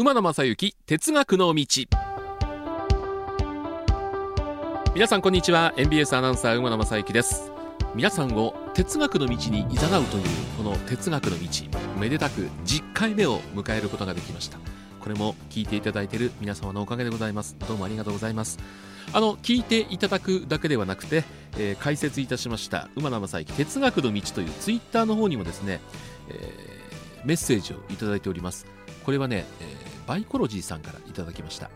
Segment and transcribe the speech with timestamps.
[0.00, 1.66] 馬野正幸哲学の道。
[4.94, 5.74] 皆さんこんにちは。
[5.76, 7.50] NBS アナウンサー馬野正幸です。
[7.96, 10.24] 皆さんを哲学の道に誘うという
[10.56, 11.48] この哲学の道。
[11.98, 14.60] めでたく10回目を迎えることができました。
[15.00, 17.56] これも聞いていただいている皆様のおかげでございます。
[17.66, 18.60] どうもありがとうございます。
[19.12, 21.24] あの聞いていただくだけではなくて、
[21.58, 25.80] えー、解説いたしました馬野正幸哲学の道というツイッターの方にもですね、
[26.28, 28.78] えー、メッセージをいただいております。
[29.08, 31.70] これはね、えー、バイコロジーさんからいただきました、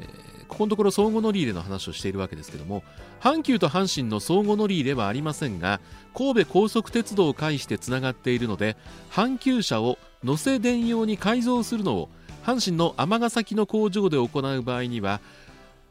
[0.00, 2.84] えー、ここのところ相互乗り入れの話をしているわけですけども
[3.20, 5.80] 阪急と阪神の相互乗り入れはありませんが
[6.14, 8.76] 神戸高速鉄道を介してつながっているので
[9.10, 12.10] 阪急車を乗せ電用に改造するのを
[12.44, 15.20] 阪神の尼崎の工場で行う場合には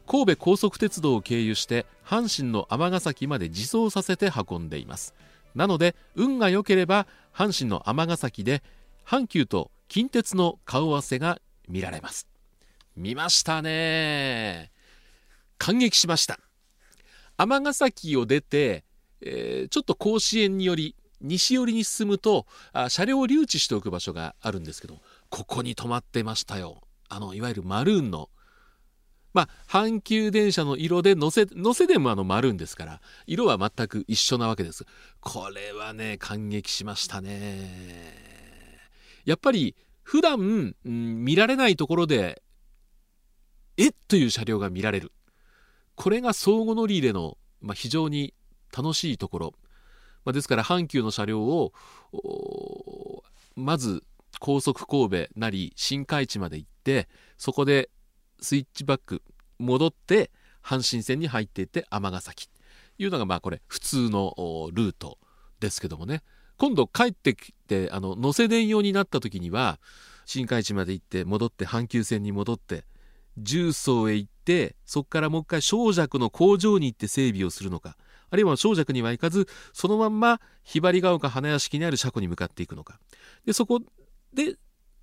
[0.08, 5.14] 神戸高速鉄道を経由して阪神の尼崎まで自走させて運んでいます。
[5.54, 8.64] なので運が良ければ阪神の尼崎で
[9.06, 11.40] 阪急と近鉄の顔合わせが
[11.70, 12.28] 見られます。
[12.98, 14.72] 見ましたね。
[15.58, 16.40] 感激しました。
[17.38, 18.84] 尼崎を出て、
[19.22, 26.82] えー、ちょっと甲子園により西寄りに進むとあ車両を留置しておく場所があるんですけどここに止まってましたよ。
[27.10, 28.30] あのいわゆるマルーンの
[29.34, 34.86] まあ阪急電車の色で乗せ乗せでもあのマルーンですから色は全く一緒なわけです。
[35.20, 38.80] これはね感激しましたね。
[39.26, 39.76] やっぱり
[40.10, 42.42] 普段、うん、見られないところで
[43.78, 45.12] えっという車両が見られる。
[45.94, 48.34] これが相互乗り入れの、まあ、非常に
[48.76, 49.54] 楽しいところ、
[50.26, 51.74] まあ、ですから阪急の車両を
[53.56, 54.04] まず
[54.40, 57.92] 高速神戸なり新海地まで行ってそこで
[58.42, 59.22] スイッチバック
[59.60, 60.32] 戻って
[60.66, 62.50] 阪神線に入っていって尼崎。
[62.50, 62.54] と
[62.98, 64.34] いうのがまあこれ普通の
[64.74, 65.20] ルート
[65.60, 66.24] ですけどもね。
[66.60, 69.80] 今度帰ってきてあの乗せ電用になった時には
[70.26, 72.84] 新海地まで行って戻って阪急線に戻って
[73.38, 77.96] 重曹へ行ってそこからもう一回小尺の工場に行って整備をするのか
[78.30, 83.00] あるいは小尺には行かずそのまんまひばりが丘花屋敷にある車庫に向かっていくのか。
[83.46, 83.80] でそこ
[84.34, 84.56] で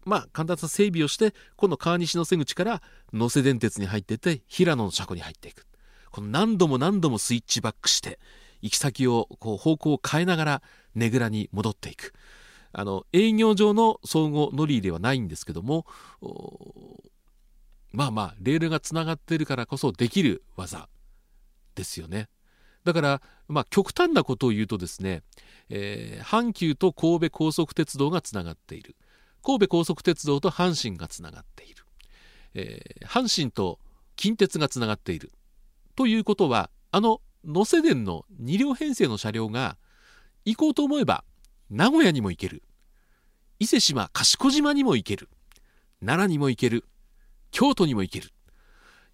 [0.04, 2.82] まあ簡単な整備をして今度川西の瀬口から
[3.14, 5.66] 能勢電鉄に入っていって平野の車庫に入っていく。
[6.10, 8.18] この何度も何度もスイッチバックして
[8.66, 10.62] 行き先をこう方向を変えながら
[10.94, 12.12] ねぐらに戻っていく。
[12.72, 15.86] あの営業上の総合乗り入れはないんですけども
[17.90, 20.88] まあまあレールがつながってるからこそできる技
[21.74, 22.28] ですよね。
[22.84, 25.22] だからまあ極端なことを言うとですね、
[25.70, 28.96] えー、阪急と神戸高速鉄道がつながっている。
[29.42, 31.84] 神戸高速鉄道と阪神がつながっている、
[32.54, 33.78] えー、阪神と
[34.16, 35.32] 近鉄がつながっている。
[35.94, 38.24] ということはあの能勢電の。
[38.42, 39.76] 2両編成の車両が
[40.44, 41.24] 行こうと思えば
[41.70, 42.62] 名古屋にも行ける。
[43.58, 45.28] 伊勢志摩賢島にも行ける。
[46.00, 46.84] 奈良にも行ける。
[47.50, 48.30] 京都にも行ける。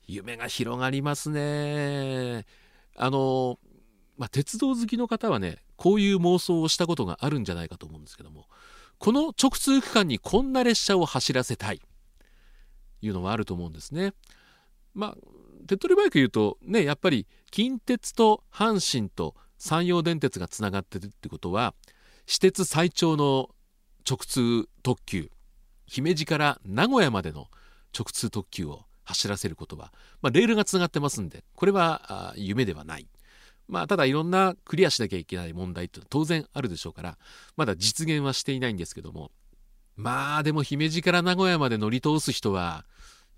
[0.07, 2.45] 夢が広がりますね。
[2.97, 3.59] あの、
[4.19, 8.47] まあ、鉄道好きの方はねこういう妄想をしたことがあるんじゃないかと思うんですけども
[8.99, 11.81] この直通区間にこんな列車を走らせたい。
[13.03, 14.13] いうのはあると思うんですね。
[14.95, 15.17] まあ
[15.67, 21.75] 手っ取り早く言うとねやっぱり近鉄と阪神と山陽電鉄がつながってるってことは
[22.27, 23.51] 私鉄最長の
[24.09, 25.31] 直通特急
[25.87, 27.49] 姫路から名古屋までの
[27.97, 29.93] 直通特急を走らせることは、
[30.23, 33.07] まあ、レールがつながってますんでこれは夢ではない。
[33.69, 37.17] まあ、ただいろんなクリアしなきゃいけない問題って当然あるでしょうから、
[37.57, 39.31] まだ実現はしていないんですけども、
[39.97, 42.85] まあでも姫路から名古屋まで乗り通す人は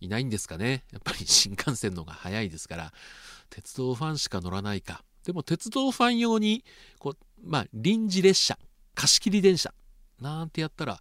[0.04, 0.84] いないんですかね。
[0.92, 2.92] やっぱり 新幹線の方が早いですから、
[3.50, 5.04] 鉄道ファンしか乗らないか。
[5.24, 6.64] でも鉄道ファン用に、
[6.98, 8.58] こう、まあ臨時列車、
[8.94, 9.74] 貸し切り電車、
[10.20, 11.00] なんてやったら、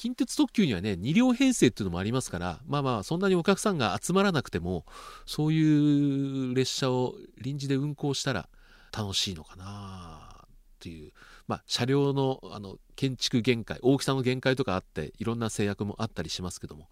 [0.00, 4.86] 近鉄特急にはね2両編成っていうのもありますからまあまあそんなにお客さんが集まらなくても
[5.26, 8.48] そういう列車を臨時で運行したら
[8.96, 10.46] 楽しいのかなっ
[10.78, 11.12] ていう
[11.46, 16.88] まあ車両のあの建築限界大きさの限界とかあっていろんな制約もあったりしますけども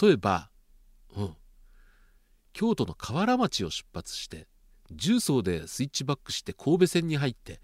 [0.00, 0.50] 例えば、
[1.16, 1.36] うん、
[2.52, 4.46] 京都の河原町を出発して
[4.90, 7.60] 重曹でスイッチバックして神戸線に入って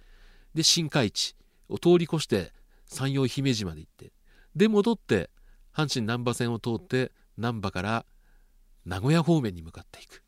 [0.54, 1.34] で新海地
[1.69, 2.52] を通り越して
[2.86, 4.12] 山陽姫路まで行って
[4.54, 5.30] で戻って
[5.74, 8.06] 阪神難波線を通って難波から
[8.84, 10.22] 名古屋方面に向かっていく。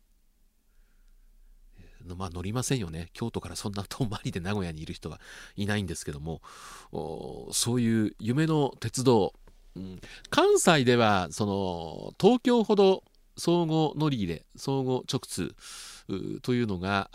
[2.17, 3.09] まあ乗りませんよね。
[3.15, 5.21] 京都からそんな遠回りで名古屋にいる人は
[5.57, 6.43] いないんですけども
[7.53, 9.33] そういう夢の鉄道、
[9.77, 10.01] うん、
[10.31, 13.03] 関西ではその東京ほど
[13.37, 15.55] 相互乗り入れ相互直通
[16.43, 17.11] というのが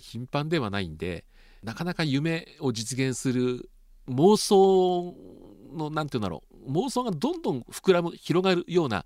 [0.00, 1.24] 頻繁ではないんで
[1.62, 3.70] なかなか夢を実現する
[4.08, 5.14] 妄想
[5.74, 9.04] の何て言うんだろう妄想がどんどん膨らむ広がるような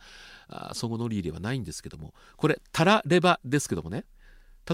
[0.49, 4.05] あ相互乗り入れはないんですけどもこれタラレバですけどもね。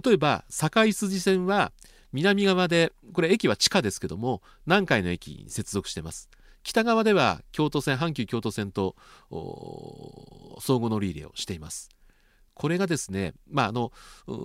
[0.04, 1.72] 例えば堺筋線は
[2.12, 6.28] 南側でこれ駅は地下ですけども南海の駅に接続してます。
[6.64, 8.96] 北側では京都線阪急京都線と
[10.60, 11.90] 相互乗り入れをしています。
[12.54, 13.92] これがですね、まあ、あの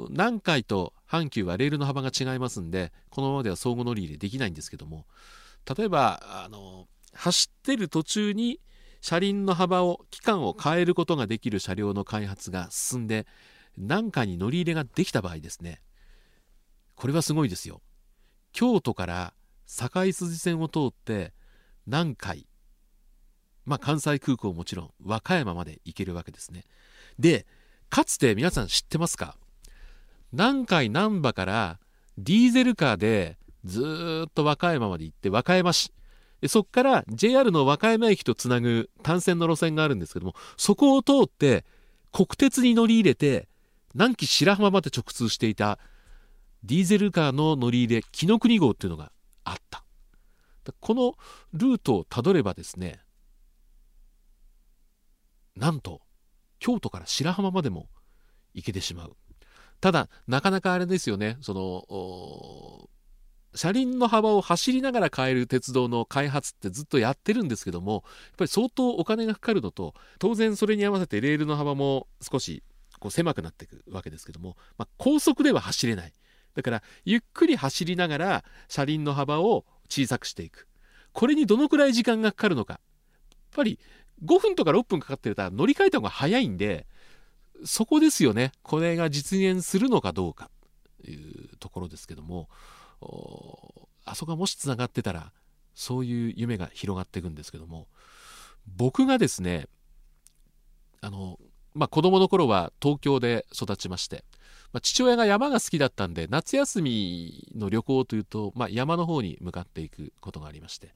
[0.09, 5.05] 南海と阪急はレールの幅が違いますんでこのままでは相互乗り入れできないんですけども
[5.77, 8.59] 例えばあの走ってる途中に
[9.01, 13.27] 車輪の幅を期間を変えることができる車両の開発が進んで
[13.77, 15.79] 南海に乗り入れができた場合ですね
[16.95, 17.81] これはすごいですよ。
[18.51, 19.33] 京都から
[19.65, 21.33] 堺筋線を通って
[21.89, 22.45] 南海
[23.65, 26.65] まあ関西空港もちろん和歌山まで行けるわけですね。
[27.17, 27.47] で
[27.89, 29.35] かつて皆さん知ってますか？
[30.31, 31.79] 南海難波から
[32.17, 35.91] ディーゼルカーでずっと和歌山まで行って和歌山市。
[36.47, 41.65] そこから JR の和歌山駅とつなぐ単線の路線があるんですけどもそこを通って
[42.13, 43.49] 国鉄に乗り入れて
[43.93, 45.79] 南紀白浜まで直通していた
[46.63, 49.11] ディーゼルカーの乗り入れ紀ノ国号っていうのが
[49.43, 49.83] あった。
[50.79, 51.15] この
[51.53, 52.99] ルートをたどればですね
[55.55, 56.01] なんと
[56.59, 57.87] 京都から白浜までも
[58.53, 59.15] 行けてしまう。
[59.81, 61.37] ただなかなかあれですよね。
[61.41, 62.89] その
[63.55, 68.01] 車輪の幅を走りながら変える鉄道の開発ってずっとやってるんですけどもやっ
[68.37, 72.63] ぱり相当お金がかかるのと当然それに合わせてレールの幅も少し
[72.99, 76.13] こう狭くなっていくわけですけども、まあ、高速では走れない。
[76.55, 80.67] だからゆっくり走りながら車輪の幅を小さくしていく。
[81.11, 82.73] これにどのくらい時間がかかるのか。
[82.73, 82.81] やっ
[83.55, 83.79] ぱり
[84.23, 86.85] 5分とか6分かかってたら乗り換えた方が早いんで
[87.65, 88.51] そこですよね。
[88.61, 90.49] これが実現するのかどうか。
[91.03, 92.49] というところですけども。
[94.05, 95.31] あそこがもしつながってたら
[95.73, 97.87] そういう夢が広がっていくんですけども。
[98.67, 99.67] 僕がですね
[101.01, 101.39] あの
[101.73, 104.25] まあ子供の頃は東京で育ちまして、
[104.71, 110.93] まあ、父親が山が好きだったんで夏休みの旅行というと、まあ、山の方に向かっていくことがありまして、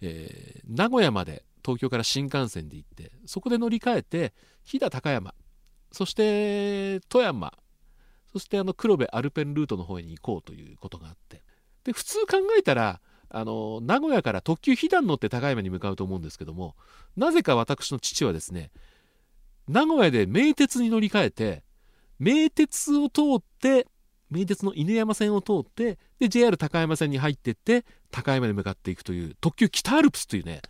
[0.00, 4.32] えー、名古屋まで東京から新幹線で行ってそこで乗り換えて
[4.64, 5.34] 飛騨高山
[5.92, 7.52] そして富山
[8.32, 11.42] そしてあの黒部アルペンルートの方に行こうということがあって
[11.84, 16.74] で普通考えたらあの名古屋から特急飛騨に乗って高山に向かうと思うんですけども
[17.16, 18.70] なぜか私の父はですね
[19.68, 21.62] 名古屋で名鉄に乗り換えて
[22.18, 23.86] 名鉄を通って
[24.30, 30.62] 名鉄の犬山線を通ってで JR 高山線に入ってって高山に向かっていくという特急北アルプスというね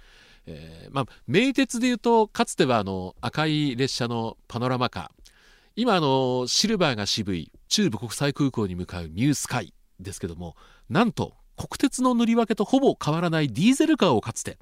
[0.46, 5.32] えー、まあ、名鉄でいうとかつてはあの赤い列車のパノラマカー。
[5.74, 10.56] 今あのシルバーが渋い中部国際空港に向かうニュースカイですけども
[10.88, 14.56] なんと国鉄の塗り分けとほぼ変わらないディーゼルカーをかつて、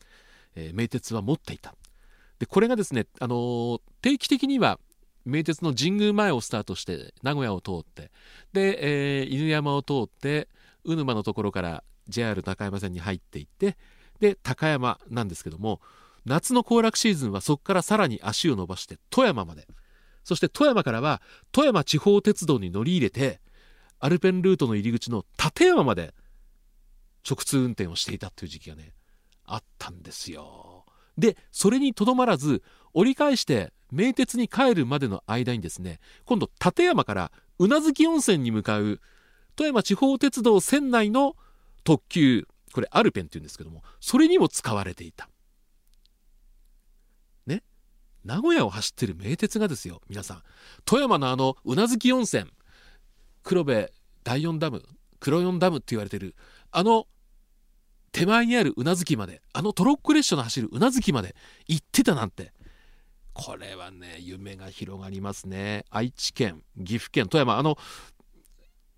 [0.57, 1.75] えー、名鉄は持っていた。
[2.41, 4.81] でこれがですね、あのー、定期的には
[5.25, 8.11] 名鉄の神宮前をスタートして名古屋を通って。
[8.53, 10.49] で、えー、犬山を通って
[10.85, 13.77] 鵜沼のところから JR 高山線に入っていって
[14.21, 15.81] で高山なんですけども
[16.27, 19.67] 夏の行楽シーズンはそこからさらに足を伸ばして富山まで。
[20.25, 21.21] そして富山からは
[21.53, 23.41] 富山地方鉄道に乗り入れて
[24.01, 26.15] アルペンルートの入り口の立山まで
[27.29, 28.93] 直通運転をしていたという時期がね
[29.45, 30.87] あったんですよ。
[31.17, 32.63] でそれにとどまらず
[32.95, 39.01] 折り返して名鉄に帰るまでの間にですね今度立山から宇奈月温泉に向かう
[39.57, 41.37] 富山地方鉄道線内の
[41.85, 45.29] 特急これアルペンっていうんですけどもそれにも使われていた。
[47.47, 47.63] ね？
[48.25, 50.43] 名古屋を走ってる名鉄がですよ皆さん。
[50.85, 52.51] 富山のあの宇奈月温泉
[53.45, 53.93] 黒部
[54.25, 54.83] 第4ダム
[55.21, 56.35] 黒4ダムって言われてる
[56.73, 57.07] あの
[58.11, 61.37] 手前にある宇奈月まであのトロッコ列車の走る宇奈月まで
[61.69, 62.53] 行ってたなんて
[63.35, 65.85] これはね夢が広がりますね。
[65.91, 67.59] 愛知県岐阜県富山。
[67.59, 67.77] あの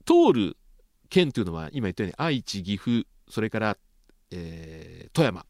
[0.05, 0.57] 通る
[1.09, 3.79] 県というのは今言ったように愛知岐阜それから、
[4.31, 5.45] えー、富山。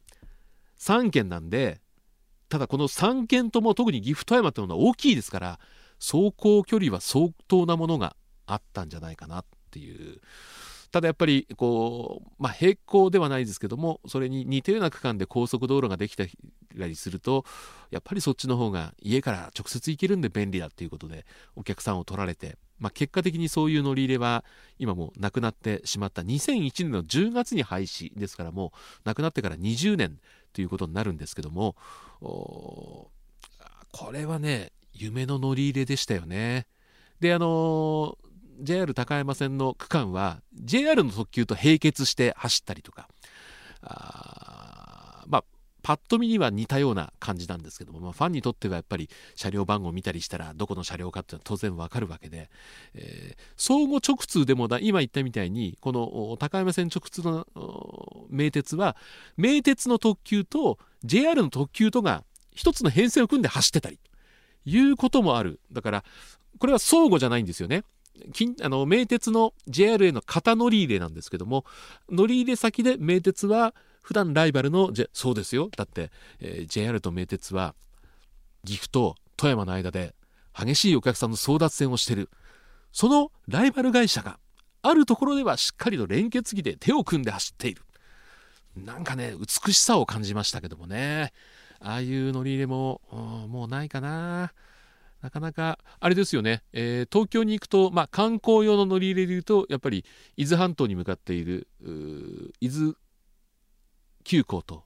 [0.79, 1.81] 3県なんで
[2.49, 5.59] ただこの3県とも特に岐阜富山というのは大きいですから
[5.99, 8.15] 走行距離は相当なものが
[8.45, 10.21] あったんじゃないかなっていう
[10.91, 17.45] ただやっぱりこう、まあ、並行ではないですけどもそれに似たような区間で高速道路ができたりすると
[17.91, 21.25] やっぱりそっちの方が家から直接行けるんで便利だっていうことで
[21.55, 24.43] お客さんを取られてまあ、結果的にそういう乗り入れは
[24.77, 28.71] 今もなくなってしまった2001年の10月に廃止ですからも
[29.03, 30.19] うなくなってから20年
[30.53, 31.75] ということになるんですけども
[32.19, 33.09] こ
[34.11, 36.65] れはね夢の乗り入れでしたよね。
[37.19, 38.17] であの
[38.59, 43.07] JR 高山線の区間は JR の特急と並結して走ったりとか
[43.81, 45.43] あまあ
[45.83, 52.49] パッと見には似たような感じなんですけども、まあ、ファンにとってはやっぱり車両番号を見たりしたらどこの車両かっていうのは当然わかるわけで、
[52.93, 57.47] えー、相互直通でもだ今言ったみたいにこの高山線直通の
[58.29, 58.97] 名鉄は
[59.37, 65.61] 名鉄の特急と JR の特急とが一つの編成を組んで走ってたりということもある。
[65.71, 66.03] だから
[66.59, 67.83] これは相互じゃないんですよね。
[68.61, 71.65] あの名鉄の JR への型乗り入れなんですけども
[72.09, 75.69] 乗り入れ先で名鉄は普段ライバルのそうですよ。
[75.75, 77.75] だって、えー、JR と名鉄は
[78.63, 80.15] 岐阜と富山の間で
[80.57, 82.29] 激しいお客さんの争奪戦をしてる。
[82.93, 84.39] そのライバル会社が
[84.81, 87.81] あるところではしっかりと連結機で手を組んで走っている。
[88.77, 91.33] なんかね美しさを感じましたけどもね。
[91.79, 93.01] ああいう乗り入れも
[93.49, 94.53] もうないかな。
[95.21, 100.05] なかなかあれですよね、えー、東京に行くと、まあ、観光用の乗り入れでいうとやっぱり
[100.35, 101.67] 伊豆半島に向かっている
[102.61, 102.93] 伊豆
[104.23, 104.83] 急行と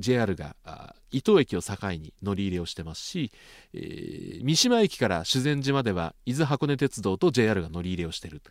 [0.00, 0.54] JR が
[1.10, 3.32] 伊東駅を境に乗り入れをしてますし、
[3.72, 8.50] えー、三島駅から修善寺までは伊豆箱根鉄道と JR が乗り入れをしていると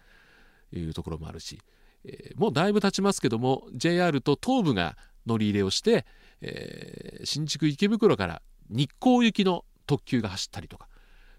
[0.78, 1.60] いうところもあるし、
[2.06, 6.06] えー、もうだいぶ経ちますけども JR と東武が乗り入れをして、
[6.42, 10.88] えー、新宿池袋から日光行きの特急が走ったりとか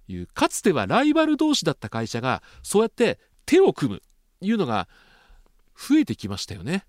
[0.08, 4.02] いうかつてはライバル同士だった会社がそうやって手を組む
[4.40, 4.88] いうのが
[5.76, 6.84] 増えてきましたよね。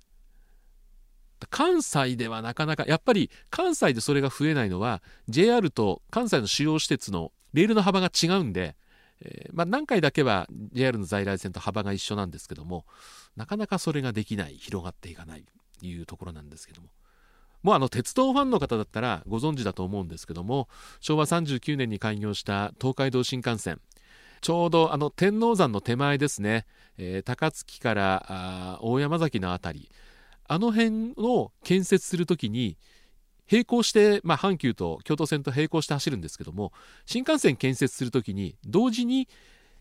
[1.50, 8.76] 関西ではなかなかやっぱり関西でそれが増えないのは JR と関西の主要施設のレールの幅が違うんで、
[9.22, 12.86] えー、まあ、何回だけは JR の在来線と幅が一緒なんですけども
[13.36, 15.44] なかなかそれができない広がっていかない
[15.80, 16.88] というところなんですけども
[17.64, 23.82] もうあの鉄道ファンの方だったらご存知だと思うんですけども昭和39年に開業した東海道新幹線。
[24.42, 29.92] ちょうどあの天王山の手前ですね、えー、高槻から大山崎の辺り。
[30.48, 32.78] あの辺を建設するときに
[33.52, 36.72] 並行して、まあ、阪急と京都線と並行して走るんですけども
[37.06, 39.28] 新幹線建設するときに同時に、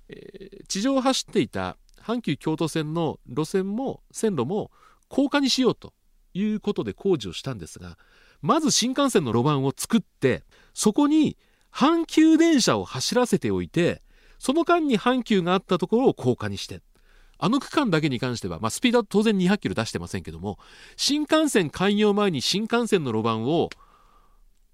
[0.08, 4.70] えー、地上を走っていた阪急京都線の路線も線路も
[5.08, 5.92] 高架にしようと
[6.36, 7.98] いうことで工事をしたんですが
[8.42, 11.36] まず新幹線の路盤を作ってそこに
[11.72, 14.02] 阪急電車を走らせておいて
[14.38, 16.80] その間に阪急があったところを高架にして
[17.38, 20.58] あの区間だけに関しては、まあ、スピードは当然200キロ出してませんけども
[20.96, 23.68] 新幹線開業前に新幹線の路盤を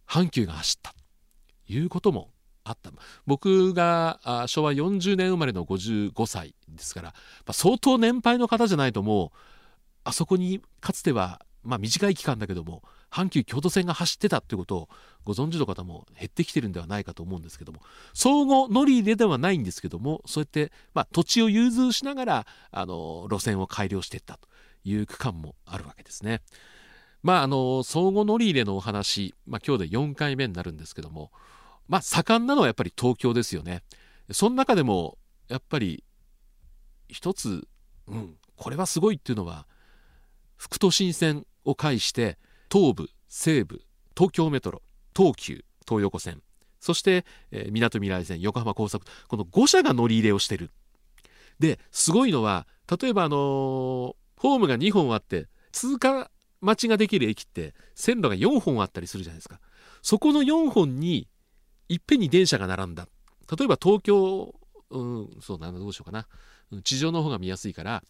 [0.09, 0.93] 阪急が走った。
[1.67, 2.29] ということも
[2.65, 2.91] あった。
[3.27, 7.15] 僕が昭和40年生まれの55歳ですから、ま
[7.47, 9.39] あ、相当年配の方じゃないともう
[10.05, 14.89] あそこにかつてはまあ、短い期間だけども阪急京都線が走ってたっていうことを
[15.25, 17.81] ご存知の方も減ってきてるんではないかと思うんですけども
[18.15, 24.49] 相互乗り入れではないんですけどもそうやって、まあ、土地を融通しながらあの路線を改良していったと
[24.85, 26.41] いう区間もあるわけですね。
[27.23, 31.31] まあ、あの相互乗り入れのお話、まあ、今日で4回目になるんですけども、
[31.89, 33.83] まあ、盛んなのはやっぱり東京ですよね。
[34.33, 36.03] その中でもやっぱり
[37.09, 37.69] 一つ、
[38.09, 39.67] うん、これはすごいっていうのは
[40.57, 42.39] 副都心線を介して
[42.71, 43.83] 東武西武
[44.17, 44.83] 東京メトロ
[45.17, 46.43] 東急東横線
[46.81, 47.25] そして
[47.71, 50.71] みなとみらい線横浜高速この5社が乗り入れをしてる。
[51.61, 52.67] ですごいのは
[53.01, 56.29] 例えばあのー、ホームが2本あって通過
[56.61, 59.61] 待ちができる駅って線路が4本あったりするじゃないですか。
[60.03, 61.29] そこの4本に
[61.89, 63.07] いっぺんに電車が並んだ。
[63.57, 64.55] 例えば東京
[64.91, 66.27] うんそうだなどうしようかな。
[66.83, 68.03] 地上の方が見やすいから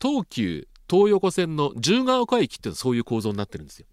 [0.00, 3.86] 東急東横線の十ヶ丘駅っていうのはそういう構造になってるんですよ。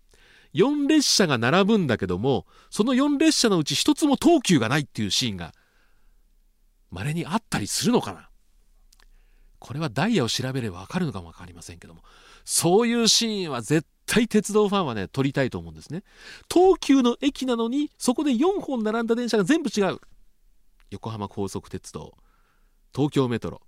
[0.53, 5.53] 4列車が並ぶんだけどもその4列車のうち1つも東急がないっていうシーンが
[6.89, 8.29] 稀にあったりするのかな。
[9.59, 12.01] これはダイヤを調べれば分かるのかも分かりませんけども。
[12.43, 16.03] そういうシーンは絶対鉄道ファンはね撮りたいと思うんですね。
[16.51, 19.99] 東急の駅なのにそこで4本並んだ電車が全部違う。
[20.89, 22.17] 横浜高速鉄道
[22.93, 23.61] 東京メトロ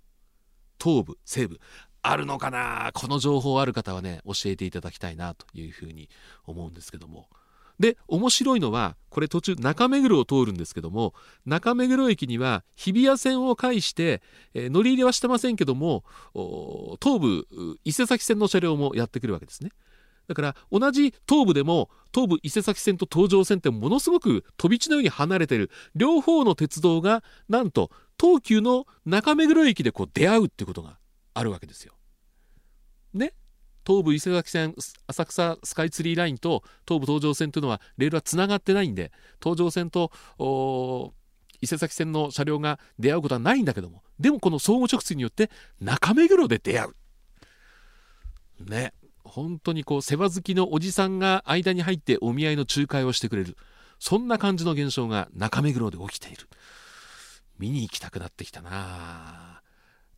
[0.82, 1.60] 東武西武。
[2.02, 2.90] あるのかな？
[2.94, 6.08] この情報ある方はね教えていただきたいなというふうに
[6.44, 7.28] 思うんですけども
[7.78, 11.14] で面白いのはこれ途中中目黒を通るんですけども
[11.46, 14.20] 中目黒駅には日比谷線を介して、
[14.54, 16.04] えー、乗り入れはしてませんけども
[17.02, 19.70] 東武伊勢崎線の車両もやってくるわけですね。
[20.28, 27.90] だから同じ東部でも東武伊勢崎線と東上線ってものすごく飛び地のように離れてる両方の鉄道がなんと
[28.20, 30.96] 東急の中目黒駅でこう出会うってことが
[31.34, 31.94] あるわけですよ。
[33.14, 33.32] ね？
[33.86, 34.74] 東武伊勢崎線
[35.08, 39.10] 浅草スカイツリーラインと東武東上線というのはレールはつながってないんで
[39.42, 40.12] 東上線と
[41.60, 46.88] 伊勢崎線の車両が出会うことはないんだけどもでもこの相互直通によって中目黒で出会
[48.60, 48.70] う。
[48.70, 48.94] ね？
[49.24, 53.56] 本当にこう世話好きのおじさんが間に入ってお見合いの仲介をしてくれる。
[53.98, 56.48] そんな感じの現象が中目黒で起きている。
[57.58, 59.61] 見に行きたくなってきたな